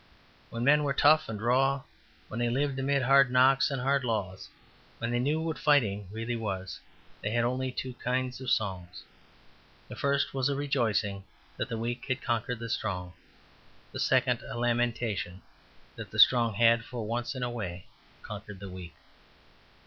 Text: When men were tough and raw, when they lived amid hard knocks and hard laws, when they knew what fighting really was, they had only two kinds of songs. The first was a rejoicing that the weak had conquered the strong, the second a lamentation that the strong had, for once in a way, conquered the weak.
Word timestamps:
When 0.49 0.63
men 0.63 0.83
were 0.83 0.95
tough 0.95 1.29
and 1.29 1.39
raw, 1.39 1.83
when 2.27 2.39
they 2.39 2.49
lived 2.49 2.79
amid 2.79 3.03
hard 3.03 3.29
knocks 3.31 3.69
and 3.69 3.79
hard 3.79 4.03
laws, 4.03 4.49
when 4.97 5.11
they 5.11 5.19
knew 5.19 5.39
what 5.39 5.59
fighting 5.59 6.07
really 6.11 6.35
was, 6.35 6.79
they 7.21 7.29
had 7.29 7.43
only 7.43 7.71
two 7.71 7.93
kinds 8.03 8.41
of 8.41 8.49
songs. 8.49 9.03
The 9.89 9.95
first 9.95 10.33
was 10.33 10.49
a 10.49 10.55
rejoicing 10.55 11.23
that 11.55 11.69
the 11.69 11.77
weak 11.77 12.05
had 12.07 12.23
conquered 12.23 12.57
the 12.57 12.67
strong, 12.67 13.13
the 13.91 13.99
second 13.99 14.41
a 14.49 14.57
lamentation 14.57 15.43
that 15.95 16.09
the 16.09 16.17
strong 16.17 16.55
had, 16.55 16.83
for 16.83 17.05
once 17.05 17.35
in 17.35 17.43
a 17.43 17.51
way, 17.51 17.85
conquered 18.23 18.59
the 18.59 18.69
weak. 18.69 18.95